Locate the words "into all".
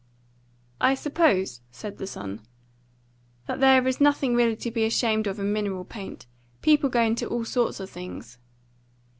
7.03-7.45